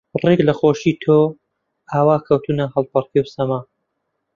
ڕێک 0.21 0.39
لە 0.47 0.53
خۆشی 0.59 0.93
تۆ 1.03 1.19
ئەوا 1.91 2.17
کەوتوونە 2.27 2.65
هەڵپەڕکێ 2.73 3.19
و 3.23 3.31
سەما 3.33 3.59